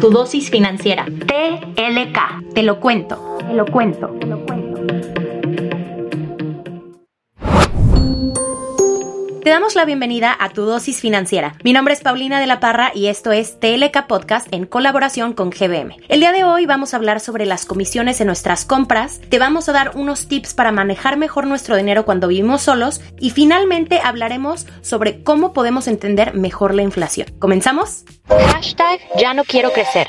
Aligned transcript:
Tu 0.00 0.10
dosis 0.10 0.48
financiera. 0.48 1.04
TLK. 1.06 2.54
Te 2.54 2.62
lo 2.62 2.78
cuento. 2.78 3.36
Te 3.38 3.54
lo 3.54 3.66
cuento. 3.66 4.06
Te 4.20 4.26
lo 4.26 4.38
cuento. 4.46 5.17
Te 9.48 9.52
damos 9.52 9.76
la 9.76 9.86
bienvenida 9.86 10.36
a 10.38 10.50
tu 10.50 10.66
dosis 10.66 11.00
financiera. 11.00 11.54
Mi 11.64 11.72
nombre 11.72 11.94
es 11.94 12.02
Paulina 12.02 12.38
de 12.38 12.46
la 12.46 12.60
Parra 12.60 12.92
y 12.94 13.06
esto 13.06 13.32
es 13.32 13.58
TLK 13.58 14.06
Podcast 14.06 14.46
en 14.52 14.66
colaboración 14.66 15.32
con 15.32 15.48
GBM. 15.48 15.96
El 16.10 16.20
día 16.20 16.32
de 16.32 16.44
hoy 16.44 16.66
vamos 16.66 16.92
a 16.92 16.98
hablar 16.98 17.18
sobre 17.18 17.46
las 17.46 17.64
comisiones 17.64 18.20
en 18.20 18.26
nuestras 18.26 18.66
compras, 18.66 19.22
te 19.30 19.38
vamos 19.38 19.70
a 19.70 19.72
dar 19.72 19.92
unos 19.96 20.28
tips 20.28 20.52
para 20.52 20.70
manejar 20.70 21.16
mejor 21.16 21.46
nuestro 21.46 21.76
dinero 21.76 22.04
cuando 22.04 22.28
vivimos 22.28 22.60
solos 22.60 23.00
y 23.18 23.30
finalmente 23.30 24.00
hablaremos 24.04 24.66
sobre 24.82 25.22
cómo 25.22 25.54
podemos 25.54 25.88
entender 25.88 26.34
mejor 26.34 26.74
la 26.74 26.82
inflación. 26.82 27.28
¿Comenzamos? 27.38 28.04
Ya 29.18 29.32
no 29.32 29.44
quiero 29.44 29.72
crecer. 29.72 30.08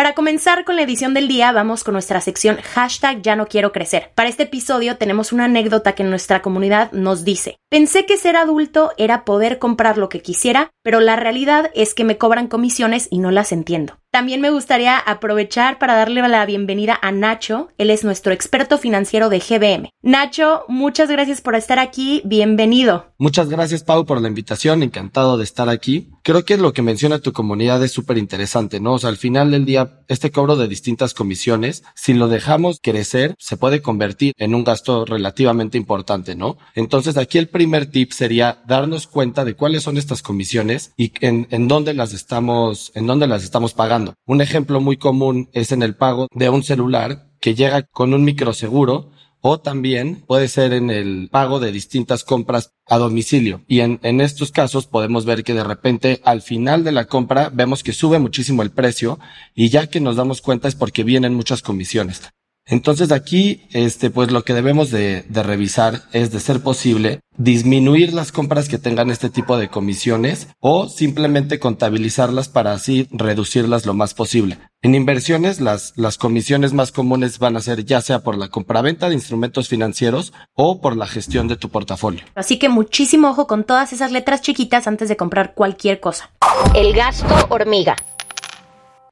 Para 0.00 0.14
comenzar 0.14 0.64
con 0.64 0.76
la 0.76 0.82
edición 0.82 1.12
del 1.12 1.28
día, 1.28 1.52
vamos 1.52 1.84
con 1.84 1.92
nuestra 1.92 2.22
sección 2.22 2.56
hashtag 2.72 3.20
ya 3.20 3.36
no 3.36 3.48
quiero 3.48 3.70
crecer. 3.70 4.12
Para 4.14 4.30
este 4.30 4.44
episodio 4.44 4.96
tenemos 4.96 5.30
una 5.30 5.44
anécdota 5.44 5.92
que 5.92 6.04
nuestra 6.04 6.40
comunidad 6.40 6.90
nos 6.92 7.22
dice. 7.22 7.58
Pensé 7.68 8.06
que 8.06 8.16
ser 8.16 8.34
adulto 8.34 8.92
era 8.96 9.26
poder 9.26 9.58
comprar 9.58 9.98
lo 9.98 10.08
que 10.08 10.22
quisiera, 10.22 10.70
pero 10.82 11.00
la 11.00 11.16
realidad 11.16 11.70
es 11.74 11.92
que 11.92 12.04
me 12.04 12.16
cobran 12.16 12.48
comisiones 12.48 13.08
y 13.10 13.18
no 13.18 13.30
las 13.30 13.52
entiendo. 13.52 13.98
También 14.10 14.40
me 14.40 14.50
gustaría 14.50 14.98
aprovechar 14.98 15.78
para 15.78 15.94
darle 15.94 16.26
la 16.26 16.44
bienvenida 16.44 16.98
a 17.00 17.12
Nacho. 17.12 17.68
Él 17.78 17.90
es 17.90 18.02
nuestro 18.02 18.32
experto 18.32 18.76
financiero 18.76 19.28
de 19.28 19.38
GBM. 19.38 19.90
Nacho, 20.02 20.64
muchas 20.66 21.08
gracias 21.08 21.40
por 21.40 21.54
estar 21.54 21.78
aquí. 21.78 22.20
Bienvenido. 22.24 23.12
Muchas 23.18 23.48
gracias, 23.48 23.84
Pau, 23.84 24.04
por 24.06 24.20
la 24.20 24.26
invitación. 24.26 24.82
Encantado 24.82 25.38
de 25.38 25.44
estar 25.44 25.68
aquí. 25.68 26.08
Creo 26.30 26.44
que 26.44 26.56
lo 26.56 26.72
que 26.72 26.82
menciona 26.82 27.18
tu 27.18 27.32
comunidad 27.32 27.82
es 27.82 27.90
súper 27.90 28.16
interesante, 28.16 28.78
¿no? 28.78 28.92
O 28.92 28.98
sea, 29.00 29.08
al 29.08 29.16
final 29.16 29.50
del 29.50 29.64
día, 29.64 30.04
este 30.06 30.30
cobro 30.30 30.54
de 30.54 30.68
distintas 30.68 31.12
comisiones, 31.12 31.82
si 31.96 32.14
lo 32.14 32.28
dejamos 32.28 32.78
crecer, 32.80 33.34
se 33.36 33.56
puede 33.56 33.82
convertir 33.82 34.32
en 34.36 34.54
un 34.54 34.62
gasto 34.62 35.04
relativamente 35.04 35.76
importante, 35.76 36.36
¿no? 36.36 36.56
Entonces, 36.76 37.16
aquí 37.16 37.38
el 37.38 37.48
primer 37.48 37.86
tip 37.86 38.12
sería 38.12 38.62
darnos 38.68 39.08
cuenta 39.08 39.44
de 39.44 39.54
cuáles 39.54 39.82
son 39.82 39.98
estas 39.98 40.22
comisiones 40.22 40.92
y 40.96 41.12
en, 41.20 41.48
en 41.50 41.66
dónde 41.66 41.94
las 41.94 42.12
estamos, 42.12 42.92
en 42.94 43.08
dónde 43.08 43.26
las 43.26 43.42
estamos 43.42 43.74
pagando 43.74 44.14
un 44.24 44.40
ejemplo 44.40 44.80
muy 44.80 44.98
común 44.98 45.48
es 45.52 45.72
en 45.72 45.82
el 45.82 45.96
pago 45.96 46.28
de 46.32 46.48
un 46.48 46.62
celular 46.62 47.32
que 47.40 47.56
llega 47.56 47.82
con 47.82 48.14
un 48.14 48.22
microseguro 48.22 49.10
o 49.40 49.60
también 49.60 50.22
puede 50.26 50.48
ser 50.48 50.72
en 50.72 50.90
el 50.90 51.28
pago 51.30 51.60
de 51.60 51.72
distintas 51.72 52.24
compras 52.24 52.74
a 52.90 52.98
domicilio. 52.98 53.62
Y 53.68 53.80
en, 53.80 54.20
estos 54.20 54.50
casos 54.50 54.86
podemos 54.86 55.24
ver 55.24 55.44
que 55.44 55.54
de 55.54 55.64
repente 55.64 56.20
al 56.24 56.42
final 56.42 56.84
de 56.84 56.92
la 56.92 57.06
compra 57.06 57.48
vemos 57.48 57.82
que 57.82 57.92
sube 57.92 58.18
muchísimo 58.18 58.62
el 58.62 58.72
precio 58.72 59.18
y 59.54 59.68
ya 59.70 59.86
que 59.86 60.00
nos 60.00 60.16
damos 60.16 60.42
cuenta 60.42 60.68
es 60.68 60.74
porque 60.74 61.04
vienen 61.04 61.34
muchas 61.34 61.62
comisiones. 61.62 62.22
Entonces 62.66 63.12
aquí, 63.12 63.62
este, 63.70 64.10
pues 64.10 64.32
lo 64.32 64.44
que 64.44 64.54
debemos 64.54 64.90
de, 64.90 65.22
de, 65.28 65.42
revisar 65.42 66.02
es, 66.12 66.32
de 66.32 66.40
ser 66.40 66.60
posible, 66.60 67.20
disminuir 67.40 68.12
las 68.12 68.32
compras 68.32 68.68
que 68.68 68.76
tengan 68.76 69.10
este 69.10 69.30
tipo 69.30 69.56
de 69.56 69.70
comisiones 69.70 70.48
o 70.60 70.90
simplemente 70.90 71.58
contabilizarlas 71.58 72.50
para 72.50 72.74
así 72.74 73.08
reducirlas 73.10 73.86
lo 73.86 73.94
más 73.94 74.12
posible. 74.12 74.58
En 74.82 74.94
inversiones, 74.94 75.58
las, 75.60 75.94
las 75.96 76.18
comisiones 76.18 76.74
más 76.74 76.92
comunes 76.92 77.38
van 77.38 77.56
a 77.56 77.60
ser 77.60 77.84
ya 77.86 78.02
sea 78.02 78.20
por 78.20 78.36
la 78.36 78.48
compraventa 78.48 79.08
de 79.08 79.14
instrumentos 79.14 79.68
financieros 79.68 80.34
o 80.54 80.82
por 80.82 80.96
la 80.96 81.06
gestión 81.06 81.48
de 81.48 81.56
tu 81.56 81.70
portafolio. 81.70 82.24
Así 82.34 82.58
que 82.58 82.68
muchísimo 82.68 83.30
ojo 83.30 83.46
con 83.46 83.64
todas 83.64 83.94
esas 83.94 84.12
letras 84.12 84.42
chiquitas 84.42 84.86
antes 84.86 85.08
de 85.08 85.16
comprar 85.16 85.54
cualquier 85.54 85.98
cosa. 85.98 86.30
El 86.74 86.92
gasto 86.92 87.34
hormiga. 87.48 87.96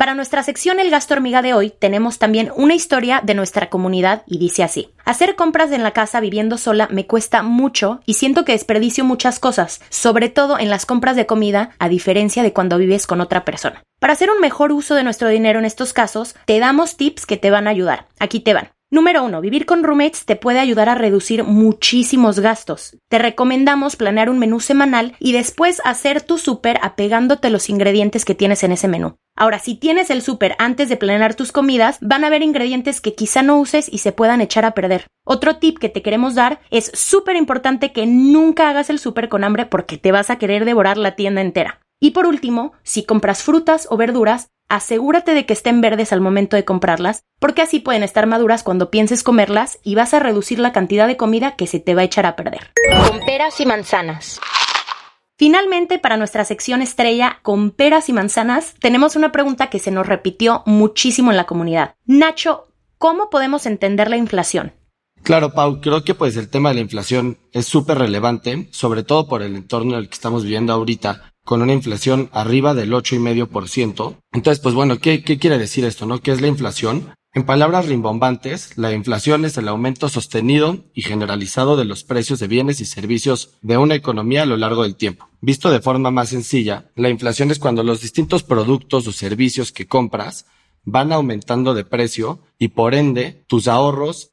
Para 0.00 0.14
nuestra 0.14 0.42
sección 0.42 0.80
El 0.80 0.88
gasto 0.88 1.12
hormiga 1.12 1.42
de 1.42 1.52
hoy 1.52 1.74
tenemos 1.78 2.18
también 2.18 2.50
una 2.56 2.74
historia 2.74 3.20
de 3.22 3.34
nuestra 3.34 3.68
comunidad 3.68 4.22
y 4.26 4.38
dice 4.38 4.62
así. 4.62 4.94
Hacer 5.04 5.36
compras 5.36 5.72
en 5.72 5.82
la 5.82 5.90
casa 5.90 6.20
viviendo 6.20 6.56
sola 6.56 6.88
me 6.90 7.06
cuesta 7.06 7.42
mucho 7.42 8.00
y 8.06 8.14
siento 8.14 8.46
que 8.46 8.52
desperdicio 8.52 9.04
muchas 9.04 9.38
cosas, 9.38 9.82
sobre 9.90 10.30
todo 10.30 10.58
en 10.58 10.70
las 10.70 10.86
compras 10.86 11.16
de 11.16 11.26
comida, 11.26 11.72
a 11.78 11.90
diferencia 11.90 12.42
de 12.42 12.54
cuando 12.54 12.78
vives 12.78 13.06
con 13.06 13.20
otra 13.20 13.44
persona. 13.44 13.82
Para 14.00 14.14
hacer 14.14 14.30
un 14.30 14.40
mejor 14.40 14.72
uso 14.72 14.94
de 14.94 15.04
nuestro 15.04 15.28
dinero 15.28 15.58
en 15.58 15.66
estos 15.66 15.92
casos, 15.92 16.34
te 16.46 16.58
damos 16.60 16.96
tips 16.96 17.26
que 17.26 17.36
te 17.36 17.50
van 17.50 17.66
a 17.66 17.70
ayudar. 17.70 18.06
Aquí 18.18 18.40
te 18.40 18.54
van. 18.54 18.70
Número 18.92 19.22
uno, 19.22 19.40
vivir 19.40 19.66
con 19.66 19.84
roommates 19.84 20.24
te 20.24 20.34
puede 20.34 20.58
ayudar 20.58 20.88
a 20.88 20.96
reducir 20.96 21.44
muchísimos 21.44 22.40
gastos. 22.40 22.96
Te 23.08 23.20
recomendamos 23.20 23.94
planear 23.94 24.28
un 24.28 24.40
menú 24.40 24.58
semanal 24.58 25.14
y 25.20 25.30
después 25.30 25.80
hacer 25.84 26.22
tu 26.22 26.38
súper 26.38 26.80
apegándote 26.82 27.50
los 27.50 27.70
ingredientes 27.70 28.24
que 28.24 28.34
tienes 28.34 28.64
en 28.64 28.72
ese 28.72 28.88
menú. 28.88 29.14
Ahora, 29.36 29.60
si 29.60 29.76
tienes 29.76 30.10
el 30.10 30.22
súper 30.22 30.56
antes 30.58 30.88
de 30.88 30.96
planear 30.96 31.36
tus 31.36 31.52
comidas, 31.52 31.98
van 32.00 32.24
a 32.24 32.26
haber 32.26 32.42
ingredientes 32.42 33.00
que 33.00 33.14
quizá 33.14 33.42
no 33.42 33.60
uses 33.60 33.88
y 33.88 33.98
se 33.98 34.10
puedan 34.10 34.40
echar 34.40 34.64
a 34.64 34.74
perder. 34.74 35.06
Otro 35.24 35.58
tip 35.58 35.78
que 35.78 35.88
te 35.88 36.02
queremos 36.02 36.34
dar 36.34 36.58
es 36.72 36.90
súper 36.92 37.36
importante 37.36 37.92
que 37.92 38.06
nunca 38.06 38.68
hagas 38.68 38.90
el 38.90 38.98
súper 38.98 39.28
con 39.28 39.44
hambre 39.44 39.66
porque 39.66 39.98
te 39.98 40.10
vas 40.10 40.30
a 40.30 40.38
querer 40.38 40.64
devorar 40.64 40.98
la 40.98 41.14
tienda 41.14 41.42
entera. 41.42 41.78
Y 42.00 42.10
por 42.10 42.26
último, 42.26 42.72
si 42.82 43.04
compras 43.04 43.44
frutas 43.44 43.86
o 43.88 43.96
verduras, 43.96 44.48
asegúrate 44.70 45.34
de 45.34 45.44
que 45.44 45.52
estén 45.52 45.82
verdes 45.82 46.14
al 46.14 46.22
momento 46.22 46.56
de 46.56 46.64
comprarlas, 46.64 47.24
porque 47.38 47.60
así 47.60 47.80
pueden 47.80 48.02
estar 48.02 48.26
maduras 48.26 48.62
cuando 48.62 48.90
pienses 48.90 49.22
comerlas 49.22 49.78
y 49.82 49.96
vas 49.96 50.14
a 50.14 50.20
reducir 50.20 50.58
la 50.58 50.72
cantidad 50.72 51.06
de 51.06 51.18
comida 51.18 51.56
que 51.56 51.66
se 51.66 51.80
te 51.80 51.94
va 51.94 52.00
a 52.00 52.04
echar 52.04 52.24
a 52.24 52.36
perder. 52.36 52.72
Con 53.06 53.20
peras 53.20 53.60
y 53.60 53.66
manzanas. 53.66 54.40
Finalmente, 55.36 55.98
para 55.98 56.16
nuestra 56.16 56.44
sección 56.44 56.82
estrella 56.82 57.38
con 57.42 57.70
peras 57.70 58.08
y 58.08 58.12
manzanas, 58.12 58.74
tenemos 58.78 59.16
una 59.16 59.32
pregunta 59.32 59.70
que 59.70 59.78
se 59.78 59.90
nos 59.90 60.06
repitió 60.06 60.62
muchísimo 60.66 61.30
en 61.30 61.36
la 61.36 61.44
comunidad. 61.44 61.94
Nacho, 62.04 62.68
¿cómo 62.98 63.30
podemos 63.30 63.66
entender 63.66 64.08
la 64.08 64.18
inflación? 64.18 64.72
Claro, 65.22 65.52
Pau, 65.52 65.80
creo 65.80 66.04
que 66.04 66.14
pues 66.14 66.36
el 66.36 66.48
tema 66.48 66.70
de 66.70 66.76
la 66.76 66.80
inflación 66.82 67.38
es 67.52 67.66
súper 67.66 67.98
relevante, 67.98 68.68
sobre 68.70 69.02
todo 69.02 69.28
por 69.28 69.42
el 69.42 69.56
entorno 69.56 69.94
en 69.94 70.00
el 70.00 70.08
que 70.08 70.14
estamos 70.14 70.44
viviendo 70.44 70.72
ahorita, 70.72 71.32
con 71.44 71.62
una 71.62 71.72
inflación 71.72 72.28
arriba 72.32 72.74
del 72.74 72.94
ocho 72.94 73.14
y 73.16 73.18
medio 73.18 73.48
por 73.48 73.68
ciento. 73.68 74.16
Entonces, 74.32 74.62
pues 74.62 74.74
bueno, 74.74 74.98
¿qué, 74.98 75.22
¿qué 75.24 75.38
quiere 75.38 75.58
decir 75.58 75.84
esto, 75.84 76.06
no? 76.06 76.20
¿Qué 76.20 76.32
es 76.32 76.40
la 76.40 76.48
inflación? 76.48 77.14
En 77.32 77.44
palabras 77.44 77.86
rimbombantes, 77.86 78.76
la 78.76 78.92
inflación 78.92 79.44
es 79.44 79.56
el 79.56 79.68
aumento 79.68 80.08
sostenido 80.08 80.78
y 80.94 81.02
generalizado 81.02 81.76
de 81.76 81.84
los 81.84 82.02
precios 82.02 82.40
de 82.40 82.48
bienes 82.48 82.80
y 82.80 82.84
servicios 82.84 83.56
de 83.62 83.76
una 83.76 83.94
economía 83.94 84.42
a 84.42 84.46
lo 84.46 84.56
largo 84.56 84.82
del 84.82 84.96
tiempo. 84.96 85.28
Visto 85.40 85.70
de 85.70 85.80
forma 85.80 86.10
más 86.10 86.30
sencilla, 86.30 86.90
la 86.96 87.08
inflación 87.08 87.52
es 87.52 87.60
cuando 87.60 87.84
los 87.84 88.00
distintos 88.00 88.42
productos 88.42 89.06
o 89.06 89.12
servicios 89.12 89.70
que 89.70 89.86
compras 89.86 90.46
van 90.82 91.12
aumentando 91.12 91.72
de 91.72 91.84
precio 91.84 92.40
y 92.58 92.68
por 92.68 92.96
ende 92.96 93.44
tus 93.46 93.68
ahorros 93.68 94.32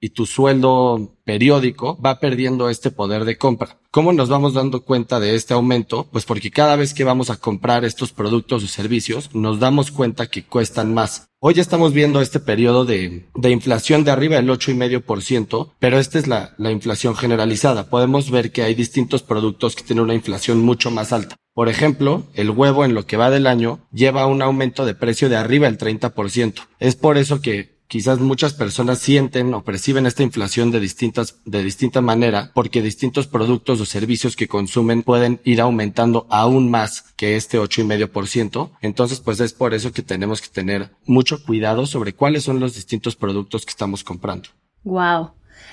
y 0.00 0.10
tu 0.10 0.26
sueldo 0.26 1.16
periódico 1.24 2.00
va 2.00 2.20
perdiendo 2.20 2.68
este 2.68 2.90
poder 2.90 3.24
de 3.24 3.36
compra. 3.36 3.78
¿Cómo 3.90 4.12
nos 4.12 4.28
vamos 4.28 4.54
dando 4.54 4.84
cuenta 4.84 5.18
de 5.18 5.34
este 5.34 5.54
aumento? 5.54 6.08
Pues 6.12 6.24
porque 6.24 6.50
cada 6.50 6.76
vez 6.76 6.94
que 6.94 7.04
vamos 7.04 7.30
a 7.30 7.36
comprar 7.36 7.84
estos 7.84 8.12
productos 8.12 8.62
o 8.62 8.68
servicios, 8.68 9.34
nos 9.34 9.58
damos 9.58 9.90
cuenta 9.90 10.28
que 10.28 10.44
cuestan 10.44 10.94
más. 10.94 11.28
Hoy 11.40 11.54
estamos 11.56 11.92
viendo 11.92 12.20
este 12.20 12.40
periodo 12.40 12.84
de, 12.84 13.28
de 13.34 13.50
inflación 13.50 14.04
de 14.04 14.10
arriba 14.10 14.36
del 14.36 14.50
ocho 14.50 14.70
y 14.70 14.74
medio 14.74 15.04
por 15.04 15.22
ciento, 15.22 15.74
pero 15.78 15.98
esta 15.98 16.18
es 16.18 16.26
la, 16.26 16.54
la 16.58 16.70
inflación 16.70 17.16
generalizada. 17.16 17.88
Podemos 17.88 18.30
ver 18.30 18.52
que 18.52 18.62
hay 18.62 18.74
distintos 18.74 19.22
productos 19.22 19.74
que 19.74 19.84
tienen 19.84 20.04
una 20.04 20.14
inflación 20.14 20.60
mucho 20.60 20.90
más 20.90 21.12
alta. 21.12 21.36
Por 21.54 21.68
ejemplo, 21.68 22.24
el 22.34 22.50
huevo 22.50 22.84
en 22.84 22.94
lo 22.94 23.06
que 23.06 23.16
va 23.16 23.30
del 23.30 23.46
año 23.46 23.80
lleva 23.92 24.26
un 24.26 24.42
aumento 24.42 24.86
de 24.86 24.94
precio 24.94 25.28
de 25.28 25.36
arriba 25.36 25.66
del 25.66 25.78
30%. 25.78 26.54
Es 26.78 26.94
por 26.94 27.18
eso 27.18 27.40
que 27.40 27.77
quizás 27.88 28.20
muchas 28.20 28.52
personas 28.52 28.98
sienten 28.98 29.52
o 29.54 29.64
perciben 29.64 30.06
esta 30.06 30.22
inflación 30.22 30.70
de 30.70 30.78
distintas, 30.78 31.40
de 31.44 31.64
distinta 31.64 32.00
manera, 32.00 32.52
porque 32.54 32.82
distintos 32.82 33.26
productos 33.26 33.80
o 33.80 33.86
servicios 33.86 34.36
que 34.36 34.46
consumen 34.46 35.02
pueden 35.02 35.40
ir 35.44 35.60
aumentando 35.60 36.26
aún 36.30 36.70
más 36.70 37.12
que 37.16 37.36
este 37.36 37.58
ocho 37.58 37.80
y 37.80 37.84
medio 37.84 38.12
por 38.12 38.28
ciento. 38.28 38.70
Entonces, 38.82 39.20
pues 39.20 39.40
es 39.40 39.54
por 39.54 39.74
eso 39.74 39.92
que 39.92 40.02
tenemos 40.02 40.40
que 40.40 40.48
tener 40.48 40.90
mucho 41.06 41.42
cuidado 41.42 41.86
sobre 41.86 42.12
cuáles 42.12 42.44
son 42.44 42.60
los 42.60 42.74
distintos 42.74 43.16
productos 43.16 43.64
que 43.64 43.70
estamos 43.70 44.04
comprando. 44.04 44.50
Wow. 44.84 45.32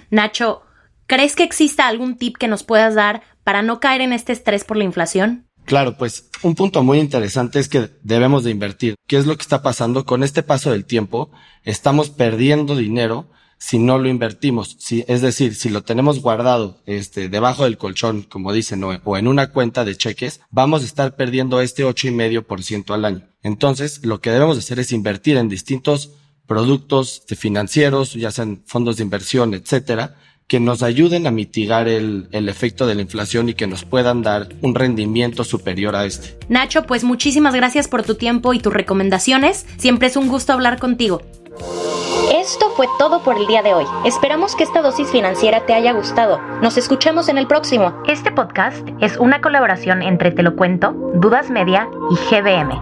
Nacho, 0.09 0.63
¿crees 1.05 1.35
que 1.35 1.43
exista 1.43 1.87
algún 1.87 2.17
tip 2.17 2.37
que 2.37 2.47
nos 2.47 2.63
puedas 2.63 2.95
dar 2.95 3.21
para 3.43 3.61
no 3.61 3.79
caer 3.79 4.01
en 4.01 4.13
este 4.13 4.31
estrés 4.31 4.63
por 4.63 4.77
la 4.77 4.85
inflación? 4.85 5.45
Claro, 5.65 5.97
pues 5.97 6.29
un 6.43 6.53
punto 6.53 6.83
muy 6.83 6.99
interesante 6.99 7.59
es 7.59 7.67
que 7.67 7.89
debemos 8.03 8.43
de 8.43 8.51
invertir. 8.51 8.95
¿Qué 9.07 9.17
es 9.17 9.25
lo 9.25 9.35
que 9.35 9.41
está 9.41 9.63
pasando? 9.63 10.05
Con 10.05 10.23
este 10.23 10.43
paso 10.43 10.71
del 10.71 10.85
tiempo, 10.85 11.31
estamos 11.63 12.11
perdiendo 12.11 12.75
dinero 12.75 13.27
si 13.57 13.79
no 13.79 13.97
lo 13.97 14.07
invertimos. 14.07 14.75
Si, 14.79 15.03
es 15.07 15.21
decir, 15.21 15.55
si 15.55 15.69
lo 15.69 15.81
tenemos 15.81 16.21
guardado, 16.21 16.81
este, 16.85 17.29
debajo 17.29 17.63
del 17.63 17.79
colchón, 17.79 18.21
como 18.23 18.53
dicen, 18.53 18.83
o, 18.83 18.91
o 19.03 19.17
en 19.17 19.27
una 19.27 19.51
cuenta 19.51 19.83
de 19.85 19.95
cheques, 19.97 20.41
vamos 20.51 20.83
a 20.83 20.85
estar 20.85 21.15
perdiendo 21.15 21.59
este 21.61 21.83
ocho 21.83 22.07
y 22.07 22.11
medio 22.11 22.45
por 22.45 22.61
ciento 22.61 22.93
al 22.93 23.05
año. 23.05 23.27
Entonces, 23.41 24.05
lo 24.05 24.21
que 24.21 24.31
debemos 24.31 24.57
hacer 24.57 24.79
es 24.79 24.91
invertir 24.91 25.37
en 25.37 25.49
distintos 25.49 26.11
productos 26.45 27.23
financieros, 27.35 28.13
ya 28.13 28.29
sean 28.29 28.61
fondos 28.67 28.97
de 28.97 29.03
inversión, 29.03 29.55
etcétera, 29.55 30.15
que 30.47 30.59
nos 30.59 30.83
ayuden 30.83 31.25
a 31.27 31.31
mitigar 31.31 31.87
el, 31.87 32.27
el, 32.31 32.49
efecto 32.49 32.85
de 32.85 32.95
la 32.95 33.01
inflación 33.01 33.49
y 33.49 33.55
que 33.55 33.67
nos 33.67 33.83
puedan 33.83 34.21
dar 34.21 34.49
un 34.61 34.75
rendimiento 34.75 35.43
superior 35.43 35.95
a 35.95 36.05
este. 36.05 36.37
Nacho, 36.49 36.83
pues 36.83 37.03
muchísimas 37.03 37.55
gracias 37.55 37.87
por 37.87 38.03
tu 38.03 38.15
tiempo 38.15 38.53
y 38.53 38.59
tus 38.59 38.73
recomendaciones. 38.73 39.65
Siempre 39.77 40.07
es 40.07 40.17
un 40.17 40.27
gusto 40.27 40.53
hablar 40.53 40.79
contigo. 40.79 41.21
Esto 42.33 42.69
fue 42.75 42.87
todo 42.99 43.23
por 43.23 43.37
el 43.37 43.47
día 43.47 43.63
de 43.63 43.73
hoy. 43.73 43.85
Esperamos 44.03 44.55
que 44.55 44.63
esta 44.63 44.81
dosis 44.81 45.09
financiera 45.09 45.65
te 45.65 45.73
haya 45.73 45.93
gustado. 45.93 46.39
Nos 46.61 46.77
escuchamos 46.77 47.27
en 47.27 47.37
el 47.37 47.47
próximo. 47.47 48.03
Este 48.07 48.31
podcast 48.31 48.87
es 49.01 49.17
una 49.17 49.41
colaboración 49.41 50.03
entre 50.03 50.31
Te 50.31 50.43
lo 50.43 50.55
cuento, 50.55 50.91
Dudas 51.15 51.49
Media 51.49 51.87
y 52.11 52.15
GBM. 52.15 52.79